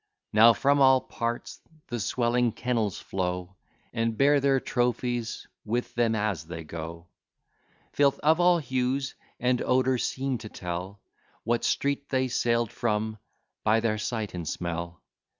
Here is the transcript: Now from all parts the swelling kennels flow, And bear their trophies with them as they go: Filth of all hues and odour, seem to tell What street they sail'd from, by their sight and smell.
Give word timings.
Now 0.33 0.53
from 0.53 0.81
all 0.81 0.99
parts 0.99 1.61
the 1.89 1.99
swelling 1.99 2.53
kennels 2.53 2.97
flow, 2.99 3.55
And 3.93 4.17
bear 4.17 4.39
their 4.39 4.59
trophies 4.59 5.45
with 5.63 5.93
them 5.93 6.15
as 6.15 6.43
they 6.43 6.63
go: 6.63 7.09
Filth 7.93 8.17
of 8.21 8.39
all 8.39 8.57
hues 8.57 9.13
and 9.39 9.61
odour, 9.61 9.99
seem 9.99 10.39
to 10.39 10.49
tell 10.49 11.03
What 11.43 11.63
street 11.63 12.09
they 12.09 12.29
sail'd 12.29 12.71
from, 12.71 13.19
by 13.63 13.79
their 13.79 13.99
sight 13.99 14.33
and 14.33 14.49
smell. 14.49 15.03